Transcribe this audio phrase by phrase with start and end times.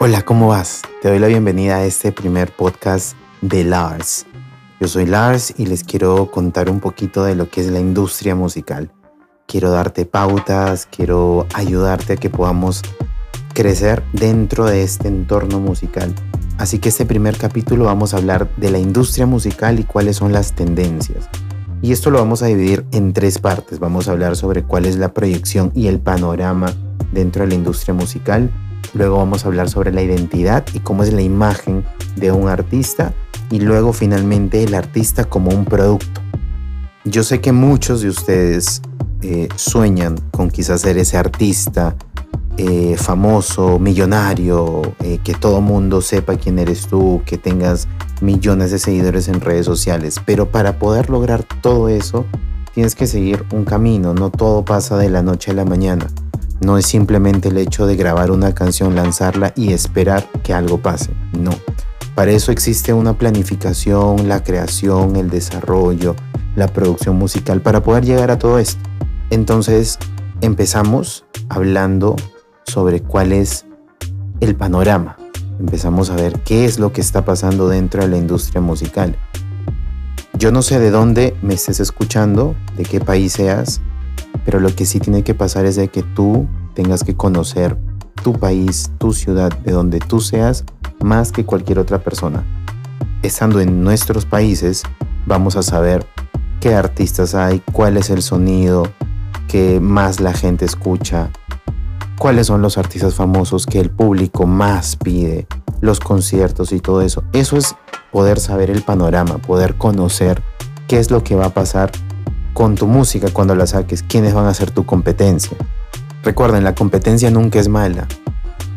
[0.00, 0.82] Hola, ¿cómo vas?
[1.02, 4.26] Te doy la bienvenida a este primer podcast de Lars.
[4.78, 8.36] Yo soy Lars y les quiero contar un poquito de lo que es la industria
[8.36, 8.92] musical.
[9.48, 12.82] Quiero darte pautas, quiero ayudarte a que podamos
[13.54, 16.14] crecer dentro de este entorno musical.
[16.58, 20.32] Así que este primer capítulo vamos a hablar de la industria musical y cuáles son
[20.32, 21.28] las tendencias.
[21.82, 23.80] Y esto lo vamos a dividir en tres partes.
[23.80, 26.72] Vamos a hablar sobre cuál es la proyección y el panorama
[27.10, 28.52] dentro de la industria musical.
[28.94, 31.84] Luego vamos a hablar sobre la identidad y cómo es la imagen
[32.16, 33.14] de un artista.
[33.50, 36.20] Y luego finalmente el artista como un producto.
[37.04, 38.82] Yo sé que muchos de ustedes
[39.22, 41.96] eh, sueñan con quizás ser ese artista
[42.60, 47.86] eh, famoso, millonario, eh, que todo mundo sepa quién eres tú, que tengas
[48.20, 50.20] millones de seguidores en redes sociales.
[50.26, 52.26] Pero para poder lograr todo eso,
[52.74, 54.12] tienes que seguir un camino.
[54.12, 56.08] No todo pasa de la noche a la mañana.
[56.60, 61.10] No es simplemente el hecho de grabar una canción, lanzarla y esperar que algo pase.
[61.38, 61.52] No.
[62.14, 66.16] Para eso existe una planificación, la creación, el desarrollo,
[66.56, 68.80] la producción musical para poder llegar a todo esto.
[69.30, 69.98] Entonces,
[70.40, 72.16] empezamos hablando
[72.66, 73.66] sobre cuál es
[74.40, 75.16] el panorama.
[75.60, 79.16] Empezamos a ver qué es lo que está pasando dentro de la industria musical.
[80.34, 83.80] Yo no sé de dónde me estés escuchando, de qué país seas,
[84.48, 87.76] pero lo que sí tiene que pasar es de que tú tengas que conocer
[88.22, 90.64] tu país, tu ciudad, de donde tú seas,
[91.00, 92.46] más que cualquier otra persona.
[93.22, 94.84] Estando en nuestros países,
[95.26, 96.06] vamos a saber
[96.62, 98.90] qué artistas hay, cuál es el sonido
[99.48, 101.28] que más la gente escucha,
[102.18, 105.46] cuáles son los artistas famosos que el público más pide,
[105.82, 107.22] los conciertos y todo eso.
[107.34, 107.76] Eso es
[108.10, 110.42] poder saber el panorama, poder conocer
[110.86, 111.92] qué es lo que va a pasar
[112.58, 115.56] con tu música cuando la saques, quiénes van a ser tu competencia.
[116.24, 118.08] Recuerden, la competencia nunca es mala,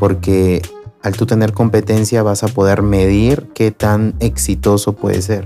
[0.00, 0.62] porque
[1.00, 5.44] al tú tener competencia vas a poder medir qué tan exitoso puede ser.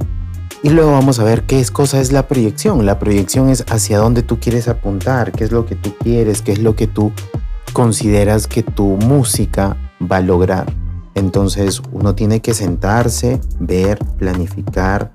[0.62, 2.87] Y luego vamos a ver qué es cosa es la proyección.
[2.87, 6.53] La proyección es hacia dónde tú quieres apuntar, qué es lo que tú quieres, qué
[6.53, 7.12] es lo que tú
[7.75, 9.76] consideras que tu música
[10.10, 10.72] va a lograr.
[11.15, 15.12] Entonces uno tiene que sentarse, ver, planificar,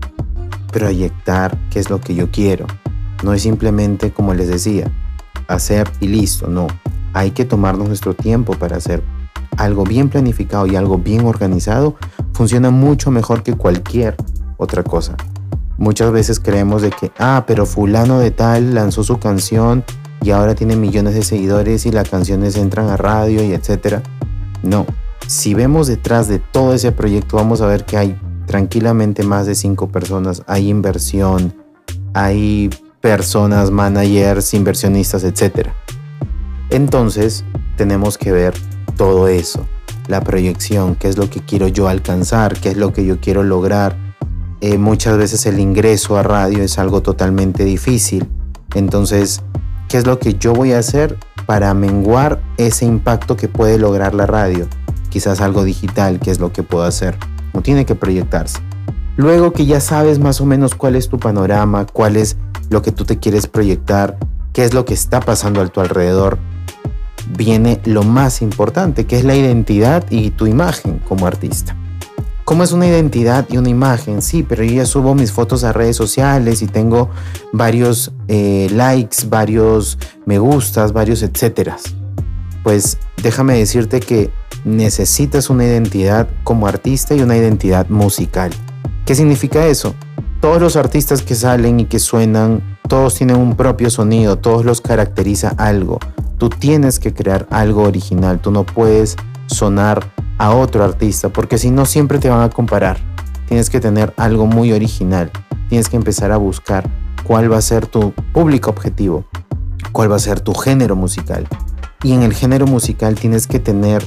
[0.72, 2.67] proyectar qué es lo que yo quiero.
[3.23, 4.91] No es simplemente, como les decía,
[5.47, 6.67] hacer y listo, no.
[7.13, 9.03] Hay que tomarnos nuestro tiempo para hacer
[9.57, 11.95] algo bien planificado y algo bien organizado.
[12.33, 14.16] Funciona mucho mejor que cualquier
[14.57, 15.16] otra cosa.
[15.77, 19.83] Muchas veces creemos de que, ah, pero fulano de tal lanzó su canción
[20.22, 24.01] y ahora tiene millones de seguidores y las canciones entran a radio y etcétera.
[24.63, 24.85] No,
[25.27, 29.56] si vemos detrás de todo ese proyecto vamos a ver que hay tranquilamente más de
[29.56, 31.53] cinco personas, hay inversión,
[32.13, 32.69] hay
[33.07, 35.73] personas, managers, inversionistas, etcétera.
[36.69, 37.45] Entonces
[37.78, 38.53] tenemos que ver
[38.97, 39.66] todo eso,
[40.09, 43.44] la proyección, qué es lo que quiero yo alcanzar, qué es lo que yo quiero
[43.44, 43.95] lograr.
[44.59, 48.28] Eh, muchas veces el ingreso a radio es algo totalmente difícil.
[48.75, 49.41] Entonces
[49.88, 54.16] qué es lo que yo voy a hacer para menguar ese impacto que puede lograr
[54.16, 54.68] la radio.
[55.09, 57.18] Quizás algo digital, qué es lo que puedo hacer.
[57.53, 58.59] No tiene que proyectarse.
[59.16, 62.35] Luego que ya sabes más o menos cuál es tu panorama, cuál es
[62.69, 64.17] lo que tú te quieres proyectar,
[64.53, 66.38] qué es lo que está pasando a tu alrededor,
[67.35, 71.75] viene lo más importante, que es la identidad y tu imagen como artista.
[72.47, 74.22] ¿Cómo es una identidad y una imagen?
[74.22, 77.09] Sí, pero yo ya subo mis fotos a redes sociales y tengo
[77.51, 81.75] varios eh, likes, varios me gustas, varios etcétera.
[82.63, 84.31] Pues déjame decirte que
[84.63, 88.51] necesitas una identidad como artista y una identidad musical.
[89.06, 89.94] ¿Qué significa eso?
[90.41, 94.81] Todos los artistas que salen y que suenan, todos tienen un propio sonido, todos los
[94.81, 95.99] caracteriza algo.
[96.37, 99.15] Tú tienes que crear algo original, tú no puedes
[99.47, 102.97] sonar a otro artista, porque si no siempre te van a comparar.
[103.47, 105.31] Tienes que tener algo muy original.
[105.69, 106.88] Tienes que empezar a buscar
[107.23, 109.25] cuál va a ser tu público objetivo,
[109.91, 111.47] cuál va a ser tu género musical.
[112.03, 114.03] Y en el género musical tienes que tener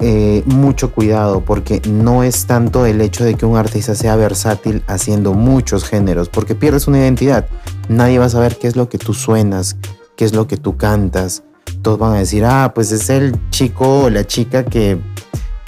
[0.00, 4.82] eh, mucho cuidado porque no es tanto el hecho de que un artista sea versátil
[4.86, 7.46] haciendo muchos géneros, porque pierdes una identidad.
[7.88, 9.76] Nadie va a saber qué es lo que tú suenas,
[10.16, 11.44] qué es lo que tú cantas.
[11.82, 14.98] Todos van a decir, ah, pues es el chico o la chica que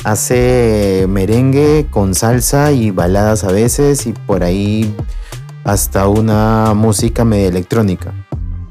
[0.04, 4.94] hace merengue con salsa y baladas a veces y por ahí
[5.64, 8.12] hasta una música media electrónica.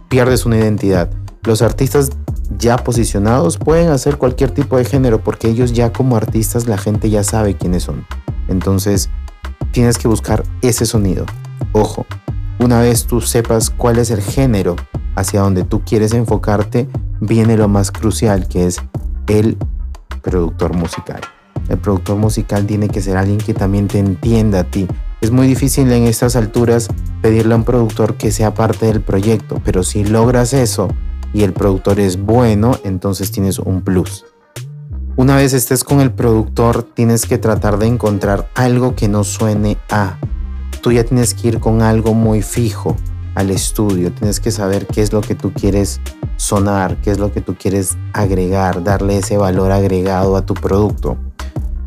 [0.10, 1.10] Pierdes una identidad.
[1.44, 2.10] Los artistas
[2.58, 7.10] ya posicionados pueden hacer cualquier tipo de género porque ellos ya como artistas la gente
[7.10, 8.06] ya sabe quiénes son.
[8.48, 9.10] Entonces
[9.72, 11.26] tienes que buscar ese sonido.
[11.72, 12.06] Ojo,
[12.60, 14.76] una vez tú sepas cuál es el género
[15.16, 16.88] hacia donde tú quieres enfocarte,
[17.20, 18.82] viene lo más crucial que es
[19.28, 19.58] el
[20.22, 21.22] productor musical.
[21.70, 24.88] El productor musical tiene que ser alguien que también te entienda a ti.
[25.22, 26.88] Es muy difícil en estas alturas
[27.22, 30.90] pedirle a un productor que sea parte del proyecto, pero si logras eso
[31.36, 34.24] y el productor es bueno, entonces tienes un plus.
[35.18, 39.78] Una vez estés con el productor, tienes que tratar de encontrar algo que no suene
[39.90, 40.18] a.
[40.82, 42.96] Tú ya tienes que ir con algo muy fijo
[43.36, 46.00] al estudio, tienes que saber qué es lo que tú quieres
[46.38, 51.18] sonar, qué es lo que tú quieres agregar, darle ese valor agregado a tu producto.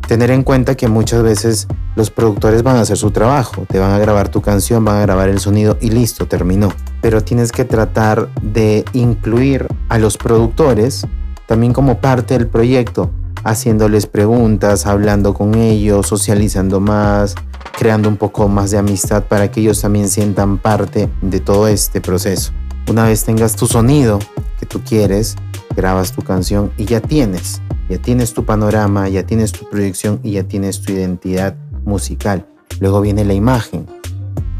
[0.09, 3.91] Tener en cuenta que muchas veces los productores van a hacer su trabajo, te van
[3.91, 6.69] a grabar tu canción, van a grabar el sonido y listo, terminó.
[6.99, 11.05] Pero tienes que tratar de incluir a los productores
[11.45, 13.11] también como parte del proyecto,
[13.43, 17.35] haciéndoles preguntas, hablando con ellos, socializando más,
[17.77, 22.01] creando un poco más de amistad para que ellos también sientan parte de todo este
[22.01, 22.51] proceso.
[22.89, 24.17] Una vez tengas tu sonido
[24.59, 25.35] que tú quieres,
[25.75, 30.33] grabas tu canción y ya tienes, ya tienes tu panorama, ya tienes tu proyección y
[30.33, 31.55] ya tienes tu identidad
[31.85, 32.45] musical.
[32.79, 33.87] Luego viene la imagen.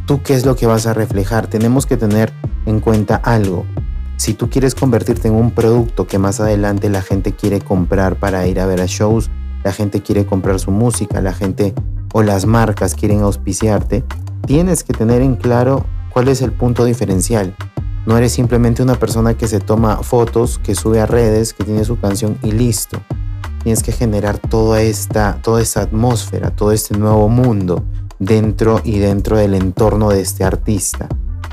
[0.07, 1.47] ¿Tú qué es lo que vas a reflejar?
[1.47, 2.33] Tenemos que tener
[2.65, 3.65] en cuenta algo.
[4.17, 8.47] Si tú quieres convertirte en un producto que más adelante la gente quiere comprar para
[8.47, 9.29] ir a ver a shows,
[9.63, 11.73] la gente quiere comprar su música, la gente
[12.13, 14.03] o las marcas quieren auspiciarte,
[14.47, 17.55] tienes que tener en claro cuál es el punto diferencial.
[18.05, 21.85] No eres simplemente una persona que se toma fotos, que sube a redes, que tiene
[21.85, 22.99] su canción y listo.
[23.63, 27.83] Tienes que generar toda esta, toda esta atmósfera, todo este nuevo mundo
[28.19, 31.07] dentro y dentro del entorno de este artista.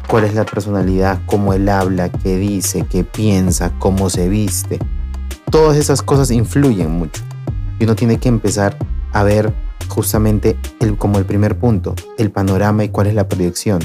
[0.08, 1.20] ¿Cuál es la personalidad?
[1.26, 2.10] ¿Cómo él habla?
[2.10, 2.86] ¿Qué dice?
[2.88, 3.72] ¿Qué piensa?
[3.78, 4.78] ¿Cómo se viste?
[5.50, 7.22] Todas esas cosas influyen mucho.
[7.78, 8.76] Y uno tiene que empezar
[9.12, 9.52] a ver
[9.88, 13.80] justamente el, como el primer punto, el panorama y cuál es la proyección.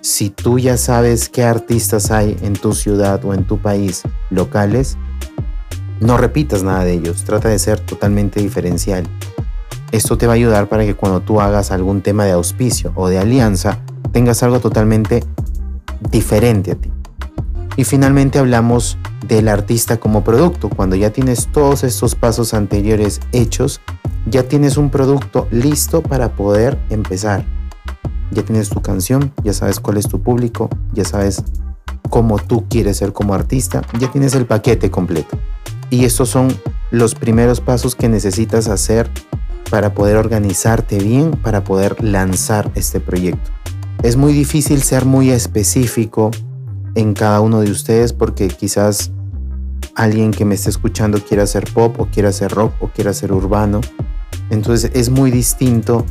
[0.00, 4.96] Si tú ya sabes qué artistas hay en tu ciudad o en tu país locales,
[6.00, 9.06] no repitas nada de ellos, trata de ser totalmente diferencial.
[9.92, 13.08] Esto te va a ayudar para que cuando tú hagas algún tema de auspicio o
[13.08, 13.78] de alianza,
[14.12, 15.22] tengas algo totalmente
[16.10, 16.90] diferente a ti.
[17.76, 20.68] Y finalmente hablamos del artista como producto.
[20.68, 23.80] Cuando ya tienes todos estos pasos anteriores hechos,
[24.26, 27.44] ya tienes un producto listo para poder empezar.
[28.30, 31.42] Ya tienes tu canción, ya sabes cuál es tu público, ya sabes
[32.10, 35.38] cómo tú quieres ser como artista, ya tienes el paquete completo.
[35.90, 36.48] Y estos son
[36.90, 39.10] los primeros pasos que necesitas hacer
[39.70, 43.50] para poder organizarte bien, para poder lanzar este proyecto.
[44.02, 46.30] Es muy difícil ser muy específico
[46.94, 49.12] en cada uno de ustedes porque quizás
[49.94, 53.32] alguien que me esté escuchando quiera hacer pop o quiera hacer rock o quiera hacer
[53.32, 53.80] urbano.
[54.50, 56.04] Entonces es muy distinto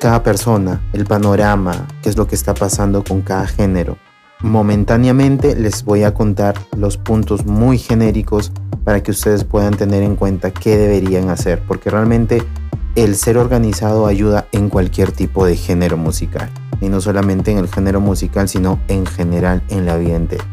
[0.00, 3.98] cada persona, el panorama, qué es lo que está pasando con cada género.
[4.42, 8.52] Momentáneamente les voy a contar los puntos muy genéricos
[8.84, 12.42] para que ustedes puedan tener en cuenta qué deberían hacer, porque realmente
[12.94, 16.50] el ser organizado ayuda en cualquier tipo de género musical,
[16.80, 20.44] y no solamente en el género musical, sino en general en la vida entera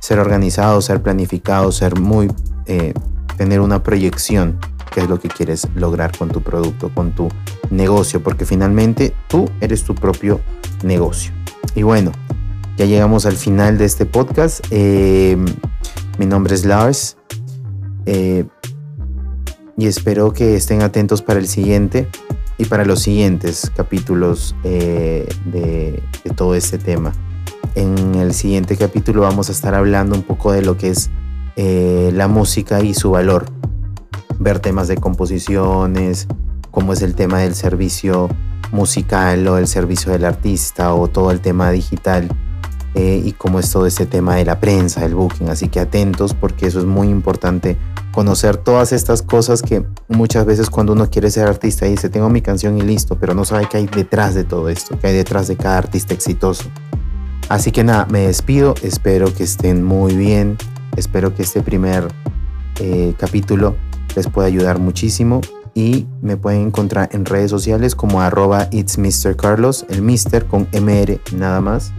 [0.00, 2.32] ser organizado, ser planificado, ser muy,
[2.66, 2.94] eh,
[3.36, 4.58] tener una proyección,
[4.92, 7.28] que es lo que quieres lograr con tu producto, con tu
[7.70, 10.40] negocio, porque finalmente tú eres tu propio
[10.82, 11.32] negocio.
[11.74, 12.10] Y bueno,
[12.80, 14.64] ya llegamos al final de este podcast.
[14.70, 15.36] Eh,
[16.18, 17.18] mi nombre es Lars
[18.06, 18.46] eh,
[19.76, 22.08] y espero que estén atentos para el siguiente
[22.56, 26.02] y para los siguientes capítulos de
[26.36, 27.12] todo este tema.
[27.74, 31.10] En el siguiente capítulo vamos a estar hablando un poco de lo que es
[31.56, 33.44] eh, la música y su valor.
[34.38, 36.28] Ver temas de composiciones,
[36.70, 38.30] cómo es el tema del servicio
[38.72, 42.30] musical o el servicio del artista o todo el tema digital
[42.94, 45.48] eh, y cómo es todo este tema de la prensa, el booking.
[45.48, 47.76] Así que atentos porque eso es muy importante
[48.12, 52.42] conocer todas estas cosas que muchas veces cuando uno quiere ser artista dice tengo mi
[52.42, 55.48] canción y listo, pero no sabe qué hay detrás de todo esto, qué hay detrás
[55.48, 56.64] de cada artista exitoso.
[57.48, 60.56] Así que nada, me despido, espero que estén muy bien,
[60.96, 62.08] espero que este primer
[62.80, 63.76] eh, capítulo
[64.16, 65.40] les pueda ayudar muchísimo
[65.74, 69.36] y me pueden encontrar en redes sociales como arroba it's Mr.
[69.36, 70.46] Carlos, el Mr.
[70.46, 71.92] con MR nada más.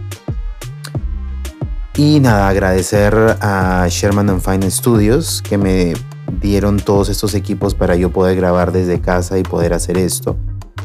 [1.94, 5.92] Y nada, agradecer a Sherman and Fine Studios que me
[6.40, 10.36] dieron todos estos equipos para yo poder grabar desde casa y poder hacer esto.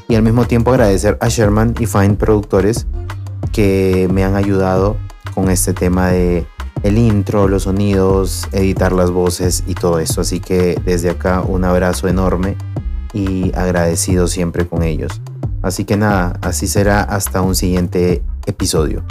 [0.10, 2.88] Y al mismo tiempo agradecer a Sherman y Fine Productores
[3.54, 4.98] que me han ayudado
[5.34, 6.46] con este tema de
[6.84, 10.22] el intro, los sonidos, editar las voces y todo eso.
[10.22, 12.58] Así que desde acá un abrazo enorme
[13.14, 15.22] y agradecido siempre con ellos.
[15.62, 19.04] Así que nada, así será hasta un siguiente episodio.